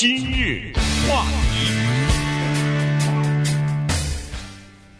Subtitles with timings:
[0.00, 0.72] 今日
[1.06, 1.68] 话题，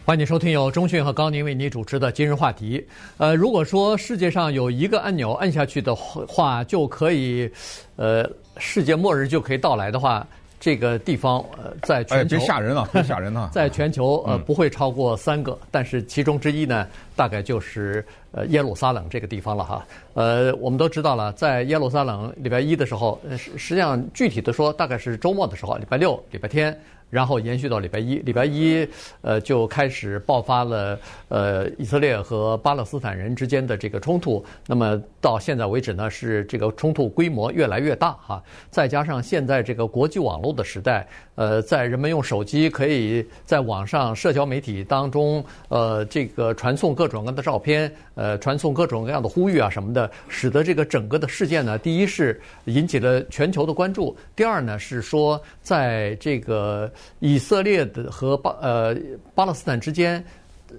[0.05, 2.85] 欢迎收听由中讯和高宁为你主持的今日话题。
[3.17, 7.49] 呃，如果说世界上有一个按钮按下去的话，就可以，
[7.95, 10.27] 呃，世界末日就可以到来的话。
[10.61, 13.49] 这个地方呃，在全球 别吓人啊，别吓人啊！
[13.51, 19.83] 在全球呃不会超过三个，但是其中之一呢，大概就是呃耶路撒冷这个地方了哈。
[20.13, 26.79] 呃，我们都知道了，在耶路撒冷礼拜一的时候，实实际上具体的说，大概是周末的时候，礼拜六、礼拜天。
[27.11, 28.87] 然后延续到礼拜一，礼拜一，
[29.21, 30.97] 呃，就开始爆发了
[31.27, 34.43] 呃以色列和巴勒斯坦人之间的这个冲突。
[34.65, 38.41] 那么到现在为止呢，是这个冲突规模越来越大哈。
[38.69, 56.89] 再加上现在这个国际网络的时代，呃，在人们用手机可以在网上社交媒体当中，呃，这个传送各种各样的照片，呃，传送各种各样的呼吁啊什么的，使得这个整个的事件呢，第一是引起了全球的关注，第二呢是说在这个。
[57.19, 58.95] 以色列的和巴呃
[59.35, 60.23] 巴勒斯坦之间，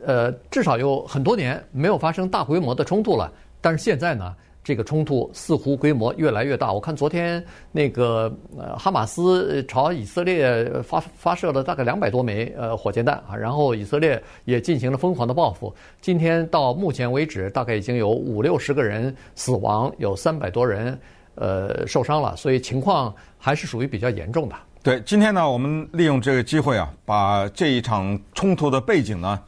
[0.04, 3.32] 呃至少有很多年没有发生大规模的冲突了。
[3.60, 6.72] 但是现在呢，这个冲突似乎规模越来越大。
[6.72, 15.72] 我看昨天那个呃哈马斯朝以色列发发射了大概两百多枚呃火箭弹啊，然后以色列也进行了疯狂的报复。
[16.00, 20.98] 今天到目前为止，大概已经有五六十个人死亡，有三百多人
[21.36, 24.56] 呃受伤了，所以情况还是属于比较严重的。
[24.82, 29.40] 对，今天呢，我们利用这个机会啊，把这一场冲突的背景呢，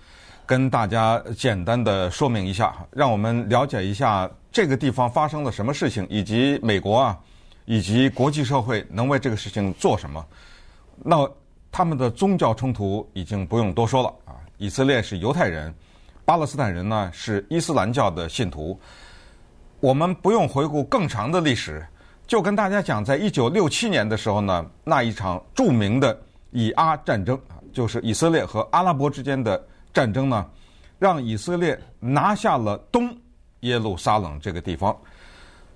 [0.46, 7.18] 跟大家简单的说明一下，让我们了解一下这个地方发生了什么事情，以及美国啊，
[7.64, 10.24] 以及国际社会能为这个事情做什么。
[11.02, 11.28] 那
[11.72, 15.74] 他们的宗教冲突已经不用多说了啊，以色列是犹太人，
[16.24, 18.78] 巴勒斯坦人呢是伊斯兰教的信徒。
[19.80, 21.84] 我们不用回顾更长的历史。
[22.26, 26.18] 就跟大家讲，在一九六七年的时候呢，那一场著名的
[26.50, 30.46] 以阿战争啊，就是以色列和阿拉伯之间的战争呢，
[30.98, 33.14] 让以色列拿下了东
[33.60, 34.96] 耶路撒冷这个地方。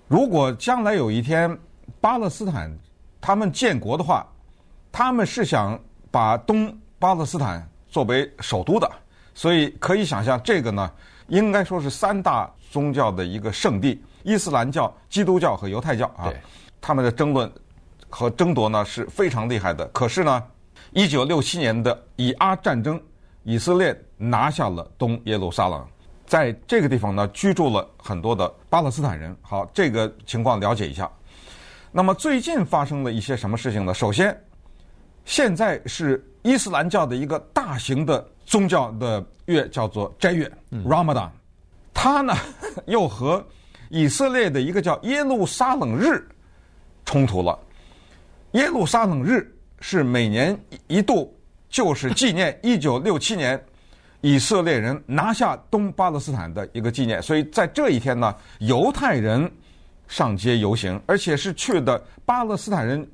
[0.06, 1.56] 如果将来有一天
[2.00, 2.74] 巴勒斯坦
[3.20, 4.26] 他们建国的话，
[4.90, 5.78] 他们是想
[6.10, 8.90] 把东巴勒斯坦作为首都的，
[9.34, 10.90] 所以可以想象，这个呢，
[11.26, 14.02] 应该说是三大宗教的一个圣地。
[14.22, 16.32] 伊斯兰教、基督教和犹太教啊，
[16.80, 17.50] 他们的争论
[18.08, 19.86] 和争夺呢是非常厉害的。
[19.88, 20.42] 可是呢，
[20.92, 23.00] 一九六七年的以阿战争，
[23.42, 25.86] 以色列拿下了东耶路撒冷，
[26.26, 29.34] 在这个地方呢居住了很多的巴勒斯坦人。
[29.40, 31.10] 好，这个情况了解一下。
[31.90, 33.94] 那么最近发生了一些什么事情呢？
[33.94, 34.38] 首先，
[35.24, 40.50] 现在是伊斯兰教的一个大型的宗教的月，叫做斋月
[40.84, 41.30] （Ramadan），
[41.94, 42.34] 它呢
[42.86, 43.44] 又和
[43.88, 46.26] 以色列的一个叫耶路撒冷日
[47.04, 47.58] 冲突了。
[48.52, 51.34] 耶路撒冷日是每年一度，
[51.68, 53.62] 就是纪念一九六七年
[54.20, 57.22] 以色列人拿下东巴勒斯坦的一个纪念。
[57.22, 59.50] 所以在这一天呢，犹太人
[60.06, 63.06] 上街游行，而且是去的巴勒斯坦人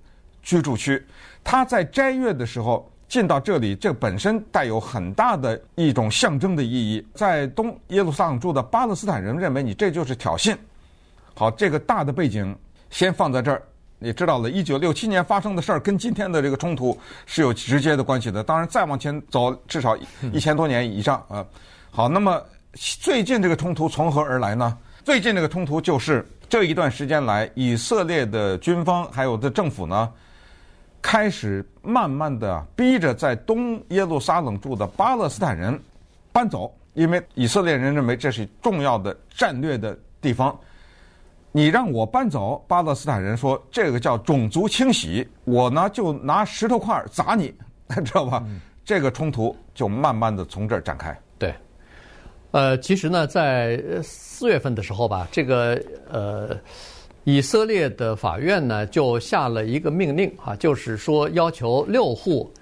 [0.42, 1.04] 居住区。
[1.42, 7.06] 他在斋月的时候进到这里，这本身带有很大的一种象征的意义。
[7.14, 10.56] 在东耶路撒冷住的巴勒斯坦人认为你这就是挑衅。
[11.34, 12.56] 好，这个大的背景
[12.90, 13.62] 先放在这儿，
[13.98, 18.42] 你知道了，一九六七年发生的事儿跟今天的这个冲突是有直接的关系的。
[18.42, 19.96] 当然，再往前走，至少
[20.32, 21.44] 一千多年以上啊。
[21.90, 22.42] 好，那么
[22.72, 24.78] 最近这个冲突从何而来呢？
[25.04, 30.10] 最近这个冲突就是这一段时间来，以色列的军方还有的政府呢。
[31.06, 35.78] 开始慢慢的逼着在东耶路撒冷住的巴勒斯坦人
[36.32, 40.58] 搬走，因为以色列人认为这是重要的战略的地方。
[41.52, 47.54] 你让我搬走，巴勒斯坦人说这个叫种族清洗，我呢就拿石头块砸你，
[48.02, 48.42] 知道吧？
[48.46, 51.14] 嗯、这个冲突就慢慢的从这儿展开。
[51.38, 51.54] 对，
[52.52, 55.78] 呃，其实呢，在四月份的时候吧，这个
[56.10, 56.58] 呃。
[57.24, 62.52] 以色列的法院呢，就下了一个命令啊，就是说要求六户，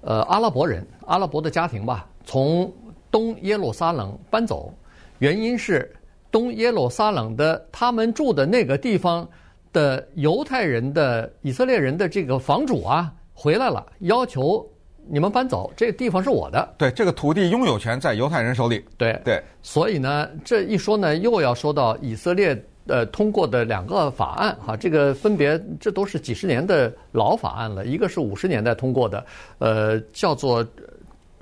[0.00, 2.72] 呃，阿拉伯人、阿拉伯的家庭吧，从
[3.12, 4.74] 东耶路撒冷搬走。
[5.20, 5.88] 原因是
[6.32, 9.26] 东耶路撒冷的他们住的那个地方
[9.72, 14.68] 的犹太人的以色列人的这个房主啊回来了，要求
[15.06, 16.74] 你们搬走，这个地方是我的。
[16.76, 18.84] 对，这个土地拥有权在犹太人手里。
[18.96, 22.60] 对对，所以呢，这一说呢，又要说到以色列。
[22.88, 27.84] 呃，通过的两个法案哈，这个分别这都是几十年的老法案了。
[27.84, 29.24] 一个是五十年代通过的，
[29.58, 30.66] 呃，叫做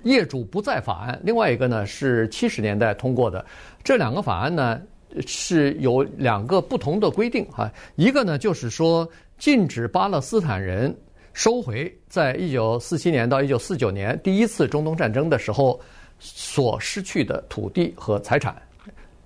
[0.03, 3.45] 业主不在法案；另外一个呢是七十年代通过的。
[3.85, 4.81] 这两个法案呢
[5.27, 7.71] 是有两个不同的规定哈。
[7.95, 9.09] 一个呢就是说
[9.39, 10.95] 禁止巴勒斯坦人
[11.33, 15.81] 收回在一九四七年到一九四九年第一次中东战争的时候
[16.19, 18.57] 所失去的土地和财产。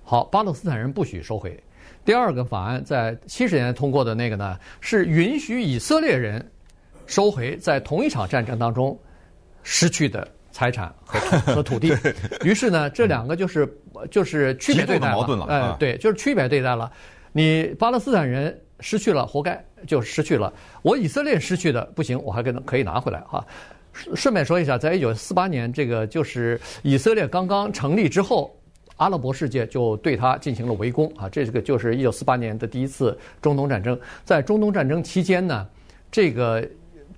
[0.02, 1.58] 好，巴勒斯坦人不许收回。
[2.10, 6.44] 第二个法案在七十年通过的那个呢，是允许以色列人
[7.06, 8.98] 收回在同一场战争当中
[9.62, 11.20] 失去的财产和
[11.54, 11.96] 和土地。
[12.42, 13.64] 于是呢，这两个就是
[14.10, 15.46] 就是区别对待了。
[15.48, 16.90] 哎，对，就是区别对待了。
[17.30, 20.52] 你巴勒斯坦人失去了，活该就失去了。
[20.82, 23.46] 我以色列失去的不行，我还可能可以拿回来哈。
[24.16, 28.52] 顺便说一下，在一九四八年，这个就是以色列刚刚成立之后。
[29.00, 31.26] 阿拉伯世界就对他进行了围攻啊！
[31.30, 33.98] 这个就是一九四八年的第一次中东战争。
[34.24, 35.66] 在中东战争期间呢，
[36.12, 36.62] 这个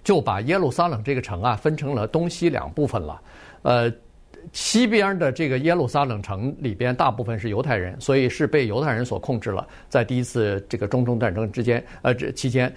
[0.05, 3.21] 就把耶路撒冷这个城啊分成了东西两部分了。
[3.63, 3.93] 呃，
[4.53, 9.67] 西边的这个耶路撒冷城里边大部分是犹太人，所以是被犹太人所控制了。
[9.89, 12.73] 在第一次这个中东战争之间，呃，这期间，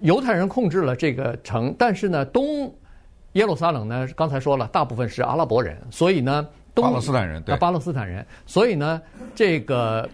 [0.00, 2.74] 犹太人控制了这个城，但是呢，东
[3.32, 6.48] 耶路撒冷呢，刚才说了，大部分是阿拉伯人，所以呢。
[6.74, 9.00] 巴勒斯坦人，对，巴勒斯坦人，所以呢，
[9.34, 10.08] 这个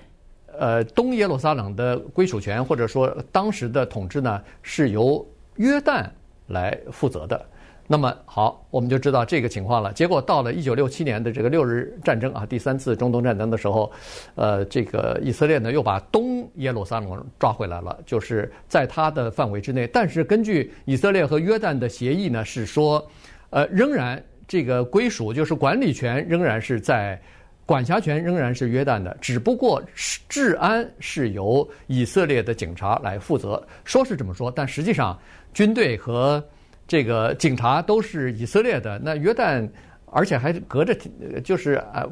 [0.58, 5.26] 呃，东耶路撒冷的归属权或者说当时的统治呢，是由
[5.56, 6.06] 约旦
[6.46, 7.44] 来负责的。
[7.86, 9.92] 那么好，我们就知道这个情况了。
[9.92, 13.92] 结果到了一九六七年的这个六日战争啊，第三次中东战争的时候，
[14.34, 19.86] 呃，这个以色列呢又把东耶路撒冷抓回来了，就是在他的范围之内。
[19.86, 23.06] 但是根据以色列和约旦的协议呢，是说，
[23.50, 24.20] 呃，仍然。
[24.48, 27.20] 这个归属就是管理权仍然是在，
[27.64, 29.82] 管辖权仍然是约旦的，只不过
[30.28, 33.60] 治安是由以色列的警察来负责。
[33.84, 35.18] 说是这么说，但实际上
[35.52, 36.42] 军队和
[36.86, 39.00] 这个警察都是以色列的。
[39.02, 39.68] 那约旦，
[40.06, 40.96] 而且还隔着，
[41.42, 42.06] 就是啊，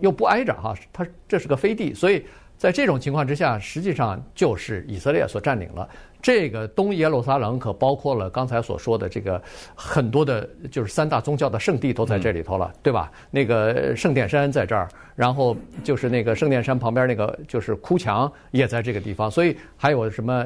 [0.00, 2.24] 又不挨着哈，它这是个飞地，所以。
[2.60, 5.88] 在这种情况之下，实际上就是以色列所占领了
[6.20, 9.42] 这个东耶路撒冷，可包括了刚才所说的这个
[9.74, 13.10] 很多的，就是三大宗教的圣地都在这里头了，对吧？
[13.30, 14.86] 那个圣殿山在这儿，
[15.16, 20.44] 然后就是那个圣殿山旁边那个就是哭墙也在这个地方，所以还有什么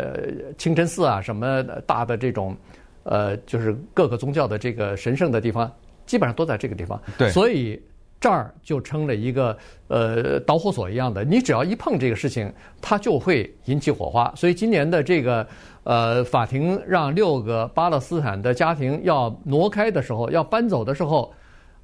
[0.57, 2.57] 清真寺啊，什么大的这种，
[3.03, 5.69] 呃，就是各个宗教的这个神圣的地方，
[6.07, 7.03] 基本上都在这个地方。
[7.19, 7.83] 对，所以。
[8.25, 9.55] 这儿就成了一个
[9.89, 12.51] 呃导火索一样的，你只要一碰这个事情，
[12.81, 14.33] 它就会引起火花。
[14.35, 15.47] 所以今年的这个
[15.83, 21.31] 呃法庭让六个巴勒斯坦的家庭要挪开的时候，要搬走的时候，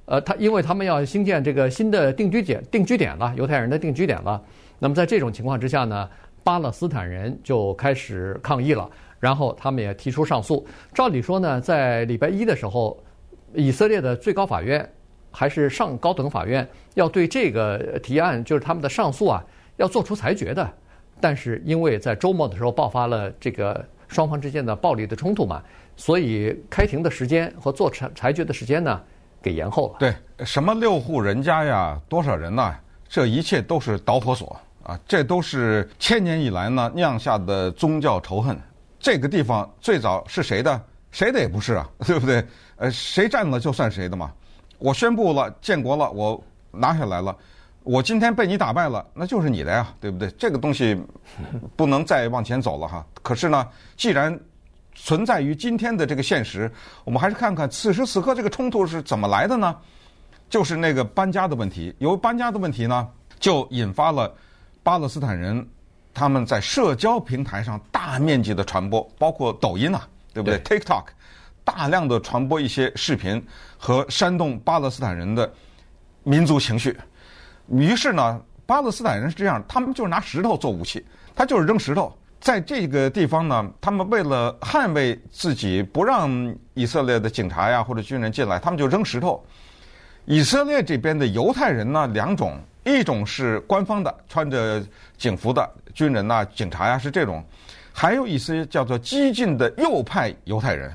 [0.05, 4.41] 呃，他因为他们要兴建这个新的定居点，定居点了，犹太人的定居点了。
[4.79, 6.09] 那么在这种情况之下呢，
[6.43, 8.89] 巴勒斯坦人就开始抗议了，
[9.19, 10.65] 然后他们也提出上诉。
[10.91, 12.97] 照理说呢，在礼拜一的时候，
[13.53, 14.91] 以色列的最高法院。
[15.31, 19.43] 还是上高等法院要对这个提案，就是他们的上诉啊，
[19.77, 20.69] 要做出裁决的。
[21.19, 25.61] 但是因为在周末的时候爆发了这个双方之间的暴力的冲突嘛，
[25.95, 29.01] 所以开庭的时间和做裁裁决的时间呢，
[29.41, 29.95] 给延后了。
[29.99, 32.75] 对，什么六户人家呀，多少人呢？
[33.07, 34.99] 这一切都是导火索啊！
[35.05, 38.57] 这都是千年以来呢酿下的宗教仇恨。
[38.99, 40.81] 这个地方最早是谁的？
[41.11, 42.43] 谁的也不是啊，对不对？
[42.77, 44.31] 呃，谁占了就算谁的嘛。
[44.81, 47.35] 我宣布了建国了，我拿下来了，
[47.83, 50.27] 我今天被你打败了，那就是你的呀，对不对？
[50.31, 50.99] 这个东西
[51.75, 53.05] 不能再往前走了哈。
[53.21, 54.37] 可是呢，既然
[54.95, 56.69] 存在于今天的这个现实，
[57.03, 59.77] 我们还是看看此时此刻这个冲突是怎么来的呢？
[60.49, 63.07] 就是那个搬家的问题，由搬家的问题呢，
[63.39, 64.33] 就引发了
[64.81, 65.65] 巴勒斯坦人
[66.13, 71.03] 他们在社交平台上大面积的传播，包括抖音啊，对不对，对？TikTok。
[71.63, 73.43] 大量的传播一些视频
[73.77, 75.51] 和煽动巴勒斯坦人的
[76.23, 76.97] 民族情绪，
[77.69, 82.15] 于是呢，巴勒斯坦人是这样，他们就是拿石头做武器，他就是扔石头。
[82.39, 89.43] 在这个地方呢，他们为了捍卫自己，不让以色列的警察呀或者军人进来，他们就扔石头。
[90.25, 94.83] 以色列这边的犹太人呢，两种，一种是官方的，穿着
[95.17, 97.43] 警服的军人呐、警察呀是这种，
[97.93, 100.91] 还有一些叫做激进的右派犹太人。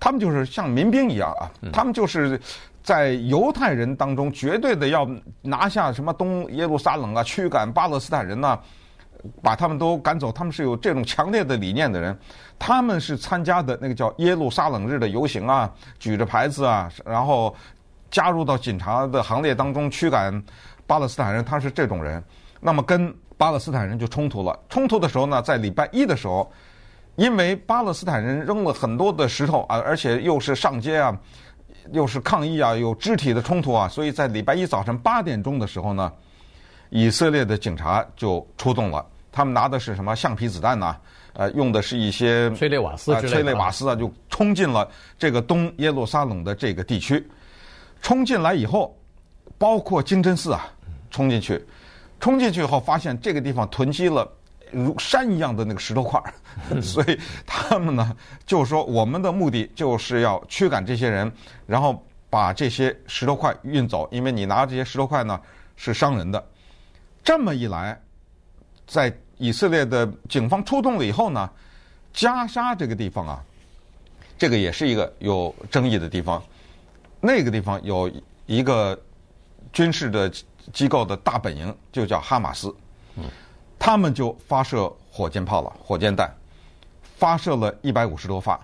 [0.00, 2.40] 他们就是像民兵一样啊，他们就是
[2.82, 5.06] 在犹太人当中绝对的要
[5.42, 8.58] 拿下什么东耶路撒冷啊，驱赶巴勒斯坦人呐，
[9.42, 10.32] 把他们都赶走。
[10.32, 12.18] 他们是有这种强烈的理念的人，
[12.58, 17.54] 他们是参加的那个叫耶路撒冷日的游行啊，举着牌子啊，然后
[18.10, 20.42] 加入到警察的行列当中驱赶
[20.86, 21.44] 巴勒斯坦人。
[21.44, 22.24] 他是这种人，
[22.58, 24.58] 那么跟巴勒斯坦人就冲突了。
[24.70, 26.50] 冲突的时候呢，在礼拜一的时候。
[27.16, 31.16] 因为巴勒斯坦人扔了很多的石头啊，而且又是上街啊，
[31.92, 36.12] 又是抗议啊，有肢体的冲突啊，所以在礼拜一早晨八点钟的时候呢，
[36.88, 39.04] 以色列的警察就出动了。
[39.32, 40.96] 他们拿的是什么橡皮子弹呐？
[41.34, 47.24] 呃，用的是一些催泪瓦斯之类的，催泪瓦斯啊，就冲进了这个东耶路撒冷的这个地区。
[48.02, 48.96] 冲进来以后，
[49.56, 50.66] 包括清真寺啊，
[51.10, 51.64] 冲进去，
[52.18, 54.28] 冲进去以后发现这个地方囤积了
[54.72, 56.34] 如山一样的那个石头块儿，
[56.82, 61.30] 所以他们呢就说我们的目的就是要驱赶这些人，
[61.66, 65.40] 然后把这些石头块运走，因为你拿这些石头块呢
[65.76, 66.44] 是伤人的。
[67.22, 68.00] 这么一来，
[68.86, 71.50] 在以色列的警方出动了以后呢，
[72.12, 73.42] 加沙这个地方啊，
[74.38, 76.42] 这个也是一个有争议的地方。
[77.20, 78.10] 那个地方有
[78.46, 78.98] 一个
[79.72, 80.32] 军事的
[80.72, 82.74] 机构的大本营，就叫哈马斯。
[83.80, 86.32] 他们就发射火箭炮了，火箭弹，
[87.16, 88.60] 发射了一百五十多发。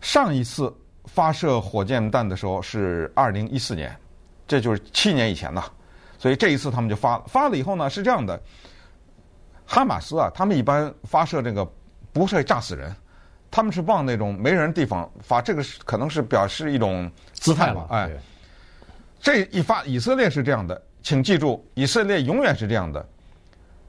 [0.00, 0.72] 上一次
[1.06, 3.94] 发射火箭弹的时候是二零一四年，
[4.46, 5.64] 这就是七年以前呐。
[6.16, 8.40] 所以这一次他们就发了，发了以后呢是这样的，
[9.66, 11.68] 哈马斯啊，他们一般发射这个
[12.12, 12.94] 不是炸死人。
[13.50, 17.84] 他们是往那种没人地方发，这个是可能是表示一种姿态吧。
[17.90, 18.08] 哎，
[19.20, 23.04] 这一发，以色列是这样的，请记住，以色列永远是这样的。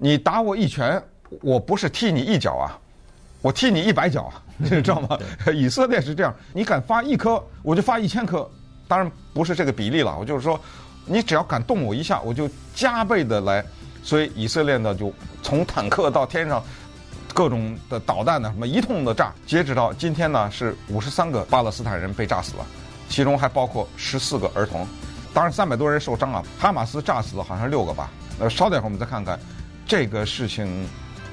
[0.03, 0.99] 你打我一拳，
[1.41, 2.73] 我不是踢你一脚啊，
[3.39, 5.15] 我踢你一百脚啊， 你知道吗？
[5.53, 8.49] 以色列是这样，你敢发一颗，我就发一千颗。
[8.87, 10.59] 当然不是这个比例了，我就是说，
[11.05, 13.63] 你只要敢动我一下，我就加倍的来。
[14.01, 16.63] 所以以色列呢，就从坦克到天上。
[17.33, 22.65] 各种的导弹呢，什么一通的炸，截止到今天呢，是五十三个巴勒斯坦人被炸死了，
[23.07, 24.85] 其中还包括十四个儿童，
[25.33, 26.43] 当然三百多人受伤啊。
[26.59, 28.11] 哈马斯炸死了好像六个吧。
[28.37, 29.39] 呃，稍等一会儿我们再看看
[29.91, 30.87] 这个事情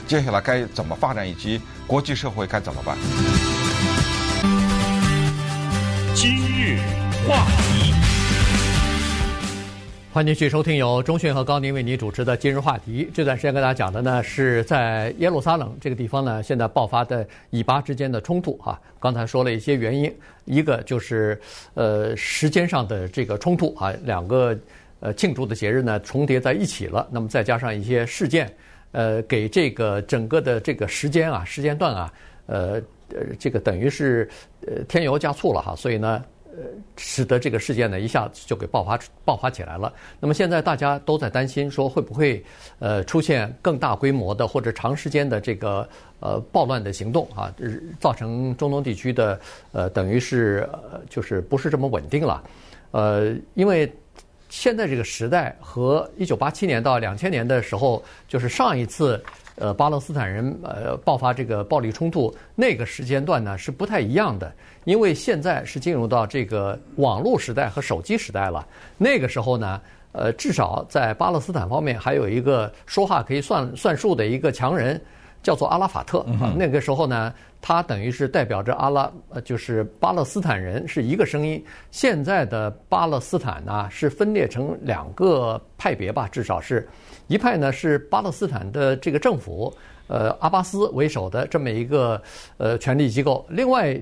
[0.08, 2.98] 接下来该怎么发展，以及国际社会该怎么办。
[6.12, 6.80] 今日
[7.24, 7.94] 话题。
[10.12, 13.08] 欢迎继续收听由钟迅和高宁为您主持的今日话题。
[13.14, 18.76] 这段时间跟大家讲的呢，是在耶路撒冷这个地方呢，现在爆发的以巴之间的冲突哈。
[18.98, 20.12] 刚才说了一些原因，
[20.46, 21.40] 一个就是
[21.74, 24.58] 呃时间上的这个冲突啊，两个
[25.00, 27.08] 呃庆祝的节日呢重叠在一起了。
[27.10, 28.52] 那么再加上一些事件，
[28.92, 32.12] 呃，给这个整个的这个时间啊时间段啊，
[32.46, 34.28] 呃呃这个等于是
[34.66, 35.76] 呃添油加醋了哈。
[35.76, 36.24] 所以呢。
[36.50, 36.64] 呃，
[36.96, 39.92] 使得这个事件呢一下子就给爆发爆发起来了。
[40.18, 42.42] 那么现在大家都在担心说会不会
[42.80, 45.88] 呃出现更大规模的或者长时间的这个
[46.18, 47.54] 呃暴乱的行动啊，
[48.00, 49.38] 造成中东地区的
[49.70, 52.42] 呃等于是呃就是不是这么稳定了。
[52.90, 53.92] 呃，因为
[54.48, 59.22] 现在这个时代和一九八七年到两千年的时候，就是上一次。
[59.60, 64.52] 呃，巴勒斯坦人呃爆发这个暴力冲突那个时间段呢是不太一样的，
[64.84, 68.64] 因为现在是进入到这个网络时代和手机时代了。
[68.96, 69.80] 那个时候呢，
[70.12, 75.00] 呃，至少在巴勒斯坦方面还有一个说话可以算算数的一个强人，
[75.42, 76.18] 叫做阿拉法特。
[76.40, 81.62] 啊，那个时候呢，他等于是代表着阿拉，呃，就是巴勒斯坦人是一个声音。
[81.90, 86.88] 现在的巴勒斯坦呢是分裂成两个派别吧，至少是。
[87.26, 89.70] 一派呢是巴勒斯坦的这个政府，
[90.06, 92.20] 呃，阿巴斯为首的这么一个
[92.56, 93.44] 呃权力机构。
[93.50, 94.00] 另外，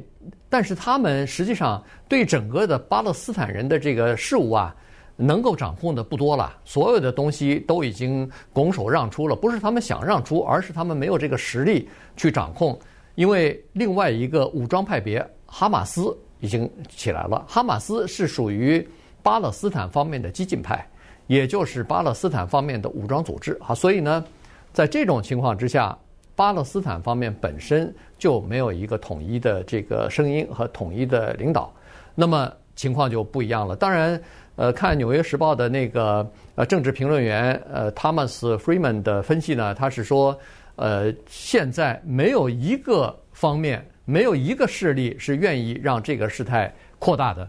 [0.49, 4.73] 但是他们实际上对整个的巴勒斯坦人的这个事务啊，
[5.17, 6.57] 能够掌控的不多了。
[6.65, 12.79] 所有的东西都已经拱手让出了，不是他们想让出，而是他们没有这个实力去掌控。
[13.15, 18.87] 因为另外一个武装派别哈马斯已经起来了，哈马斯是属于
[19.23, 20.87] 巴勒斯坦方面的激进派。
[21.27, 24.25] 也就是巴勒斯坦方面的武装组织啊，所以呢，
[24.73, 25.99] 在这种情况之下，
[26.37, 31.75] 巴勒斯坦方面本身就没有一个统一的这个声音和统一的领导，
[32.15, 33.75] 那么情况就不一样了。
[33.75, 34.23] 当然，
[34.57, 40.37] 呃，看《纽约时报》的那个呃政治评论员呃 Thomas Freeman 的分析呢，他是说，
[40.75, 47.49] 呃，现在没有一个方面，没有一个势力是愿意让这个事态扩大的，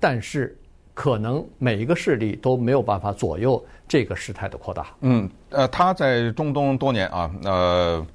[0.00, 0.56] 但是。
[0.98, 4.86] 可能每一个势力都没有办法左右这个事态的扩大。
[5.02, 8.06] 嗯，呃，他在中东多年啊，呃，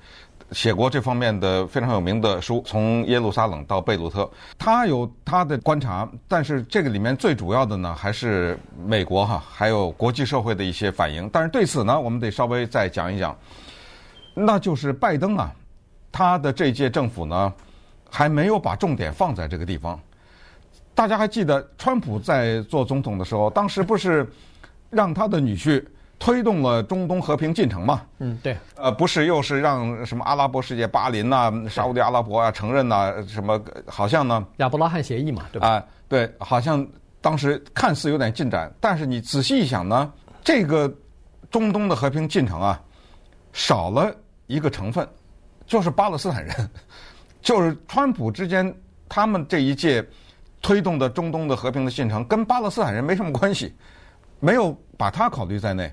[0.51, 11.29] 写过这方面的非常有名的书，从耶路撒冷到贝鲁特，他有他的观察，但是这个里面最主要的呢，还是美国哈，还有国际社会的一些反应。
[11.31, 13.35] 但是对此呢，我们得稍微再讲一讲，
[14.33, 15.51] 那就是拜登啊，
[16.11, 17.53] 他的这届政府呢，
[18.09, 19.99] 还没有把重点放在这个地方。
[20.93, 24.29] 大家还记得川普在做总统的时候，当时不是
[24.89, 25.81] 让他的女婿
[26.21, 28.03] 推动了中东和平进程嘛？
[28.19, 28.55] 嗯，对。
[28.75, 34.45] 呃，不是，又是让什么阿拉伯世界、巴林呐、沙乌地阿拉伯啊承认呐，什么好像呢？
[34.57, 35.67] 亚伯拉罕协议嘛，对吧？
[35.67, 36.87] 啊，对，好像
[37.21, 40.13] 当时看似有点进展，但是你仔细一想呢，
[40.43, 40.93] 这个
[41.49, 42.79] 中东的和平进程啊，
[43.51, 45.07] 少了一个成分，
[45.65, 46.69] 就是巴勒斯坦人，
[47.41, 48.71] 就是川普之间
[49.09, 50.07] 他们这一届
[50.61, 53.75] 推动的中东的和平的进程跟巴勒斯坦人没什么关系，
[54.39, 55.91] 没有把他考虑在内，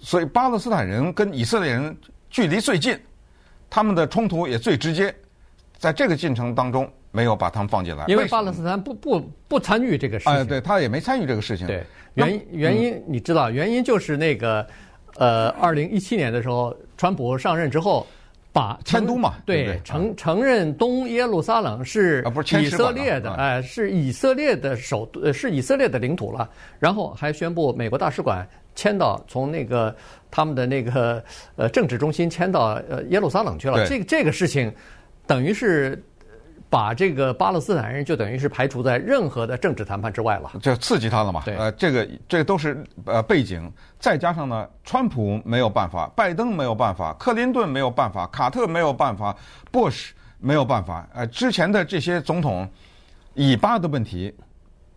[0.00, 1.96] 所以巴勒斯坦人跟以色列人
[2.30, 2.98] 距离最近，
[3.68, 5.14] 他们的冲突也最直接，
[5.76, 14.66] 在这个进程当中没有把他们放进来，因为巴勒斯坦不不不参与这个事情，哎，对他也没参与这个事情，对，原因原因你知道，原因就是那个
[15.16, 18.06] 呃，二零一七年的时候，川普上任之后。
[18.50, 22.24] 把迁都嘛，对，对承承认东耶路撒冷是
[22.60, 26.48] 以色列的，哎、啊呃，是以色列的首都，是以色列的领土了。
[26.78, 28.44] 然后还宣布美国大使馆
[28.78, 29.94] 迁到从那个
[30.30, 31.22] 他们的那个
[31.56, 33.84] 呃政治中心迁到呃耶路撒冷去了。
[33.86, 34.72] 这个这个事情
[35.26, 36.00] 等于是。
[36.70, 41.40] 把这个巴勒斯坦人就等于是排除在任何的政治谈判之外了，就刺激他了嘛？
[41.42, 49.34] 对，呃，这个这个都是呃背景，再加上呢，川普没有办法，拜登没有办法，克林顿没有办法，卡特没有办法，
[49.70, 52.68] 布什没有办法，呃，之前的这些总统
[53.32, 54.30] 以巴的问题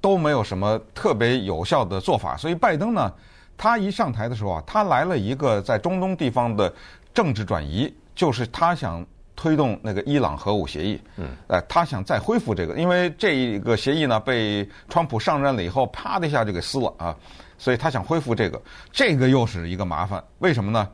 [0.01, 3.13] 都没有什么特别有效的做法，所以拜登呢，
[3.62, 6.74] 他一上台的时候啊，他来了一个在中东地方的
[7.13, 9.06] 政治转移，就是他想。
[9.34, 17.15] 推动那个伊朗核武协议，嗯，呃，他想再恢复这个，因为这个协议呢被川普上任了以后，啪的一下就给撕了啊，
[17.58, 20.88] 所以他想恢复这个，这个又是一个麻烦，为什么呢？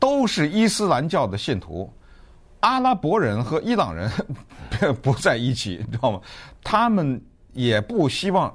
[0.00, 1.88] 都是伊斯兰教的信徒，
[2.60, 4.10] 阿拉伯人和伊朗人
[5.00, 6.20] 不在一起，你知道吗？
[6.64, 8.52] 他们也不希望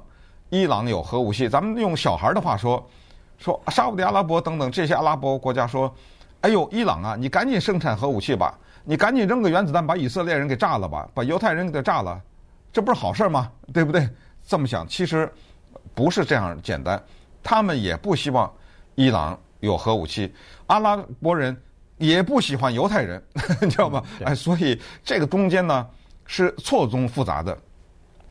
[0.50, 1.48] 伊朗有核武器。
[1.48, 2.86] 咱们用小孩的话说，
[3.38, 5.94] 说沙乌地阿拉伯等等这些阿拉伯国家说，
[6.40, 8.58] 哎呦，伊朗啊，你赶紧生产核武器吧。
[8.88, 12.20] 你赶紧扔个原子弹，把以色列人给炸了吧，把犹太人给炸了，
[12.72, 13.50] 这不是好事吗？
[13.74, 14.08] 对不对？
[14.46, 15.28] 这么想，其实
[15.92, 17.02] 不是这样简单。
[17.42, 18.48] 他们也不希望
[18.94, 20.32] 伊朗有核武器，
[20.68, 21.56] 阿拉伯人
[21.98, 23.20] 也不喜欢犹太人，
[23.60, 24.00] 你知道吗？
[24.24, 25.84] 哎，所以这个中间呢
[26.24, 27.58] 是错综复杂的。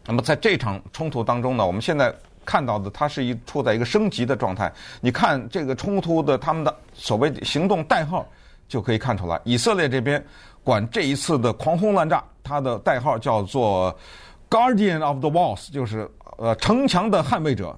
[0.06, 4.72] 那么在这场冲突当中呢，我们现在看到的，它是一处在一个升级的状态。
[5.02, 8.26] 你看这个冲突的他们的所谓行动代号。
[8.67, 10.26] 就可以看出来，以色列这边
[10.63, 13.96] 管这一次的狂轰滥炸，它的代号叫做
[14.50, 17.78] “Guardian of the Walls”，就是呃城墙的捍卫者；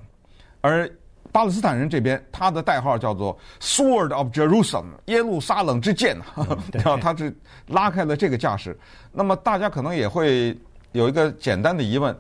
[0.62, 0.90] 而
[1.30, 6.18] 巴勒斯坦人这边，他的代号叫做 “Sword of Jerusalem”，耶路撒冷之剑。
[6.72, 7.36] 然后他是
[7.68, 8.80] 拉开了这个架势。
[9.12, 10.58] 那么大家可能也会
[10.94, 12.18] 有一个简单的疑问：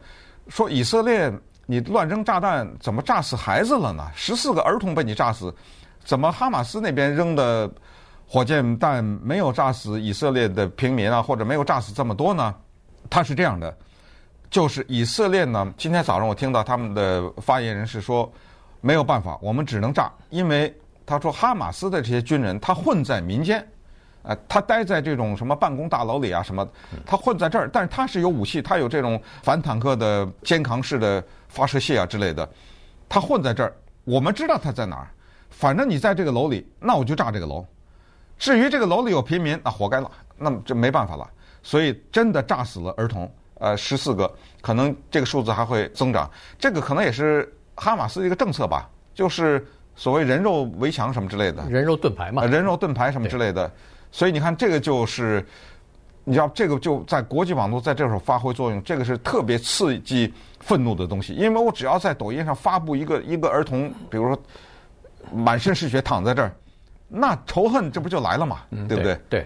[0.50, 1.32] 说以色列
[1.67, 4.10] 你乱扔炸弹，怎么炸死孩子了呢？
[4.15, 5.53] 十四个儿童被你炸死，
[6.03, 7.69] 怎么哈马斯那边扔的？
[8.30, 12.53] 火箭弹没有炸死以色列的平民啊，或者没有炸死这么多呢？
[13.10, 13.73] 他是这样的，
[14.49, 18.30] 就是以色列呢，今天早上我听到他们的发言人是说，
[18.82, 23.65] 没有办法，我们只能炸，因为他说哈马斯的这些军人他混在民间，
[24.28, 26.68] 呃，他待在这种什么办公大楼里啊什么，
[27.06, 32.48] 他混在这儿，但是他是有武器，他有这种反坦克的肩扛式的发射器啊之类的，
[33.08, 35.08] 他混在这儿，我们知道他在哪儿，
[35.50, 37.66] 反正你在这个楼里，那我就炸这个楼。
[38.38, 41.26] 至于这个楼里有平民，那活该了，那么这没办法了。
[41.63, 44.30] 所以真的炸死了儿童，呃，十四个，
[44.62, 46.30] 可能这个数字还会增长。
[46.60, 51.66] 这个可能也是哈马斯的一个政策吧，就是所谓人肉围墙什么之类的。
[51.70, 52.46] 人肉盾牌嘛。
[52.46, 53.72] 人肉盾牌什么之类的。
[54.17, 55.45] 所以你看，这个就是，
[56.23, 61.34] 你知道，这个就在国际网络在这时候发挥作用，这个是特别刺激愤怒的东西。
[61.34, 64.36] 因为我只要在抖音上发布一个一个儿童，比如说
[65.32, 66.51] 满身是血躺在这儿。
[67.08, 68.62] 那仇恨这不就来了嘛？
[68.71, 69.19] 嗯，对不对？
[69.30, 69.45] 对，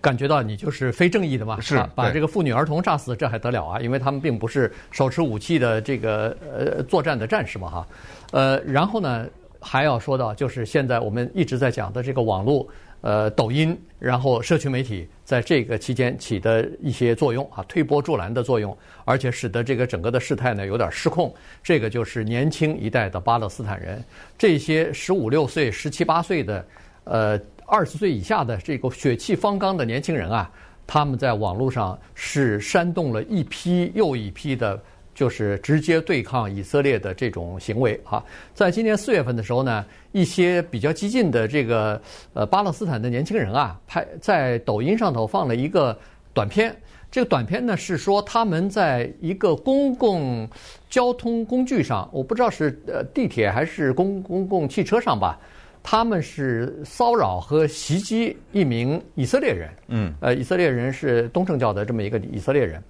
[0.00, 1.60] 感觉到你就是非正义的嘛？
[1.60, 3.78] 是，把这个妇女儿童炸死，这还得了啊？
[3.78, 7.86] 因为他们并不是手持武器的这个呃作战的战士嘛，哈。
[8.30, 9.26] 呃，然后呢，
[9.60, 12.66] 还要说到就是现在我们一直在讲的这个网络。
[13.02, 21.34] 呃，抖音，然后社区媒体在这个期间起的一些作用啊，推波助澜的作用，而且使得这个整个的事态呢有点失控。
[21.64, 24.02] 这个就是年轻一代的巴勒斯坦人，
[24.38, 26.64] 这些十五六岁、十七八岁的，
[27.02, 30.48] 呃，二十岁以下的这个血气方刚的年轻人啊，
[30.86, 34.80] 他们在网络上是煽动了一批又一批的。
[35.14, 42.00] 就是直接对抗以色列的这种行为哈，在今年四月份的时候呢，一些比较激进的这个
[42.32, 45.96] 呃巴勒斯坦的年轻人啊，拍在抖音上头放了一个
[46.32, 46.74] 短片。
[47.10, 50.48] 这个短片呢是说他们在一个公共
[50.88, 55.38] 交通工具上，我不知道是呃地铁还是公公共汽车上吧，
[55.82, 59.68] 他们是骚扰和袭击一名以色列人。
[59.88, 62.82] 嗯，呃，以色列人是东正教的这么一个以色列人。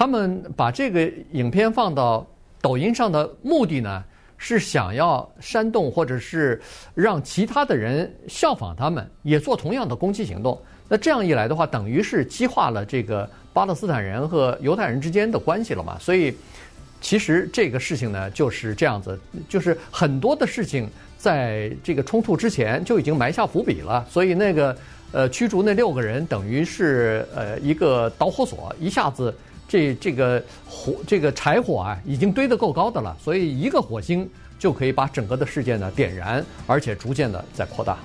[0.00, 2.26] 他们把这个影片放到
[2.62, 4.02] 抖音上的目的呢，
[4.38, 6.58] 是想要煽动或者是
[6.94, 10.58] 让其他的人效仿他们，也做同样的攻击行动。
[10.88, 15.98] 那这样一来的话，等于是激化了这个巴勒斯坦人和犹太人之间的关系了嘛？
[15.98, 16.34] 所以，
[17.02, 24.06] 其实这个事情呢就是这样子，就是很多的事情在这个冲突之前就已经埋下伏笔了。
[24.08, 24.74] 所以那个
[25.12, 29.34] 呃驱逐那六个人，等于是呃一个导火索，一下子
[29.70, 34.28] 这这个火这个柴火啊已经堆得够高的了，所以一个火星
[34.58, 37.96] 就可以把整个的世界呢点燃，而且逐渐的在扩大。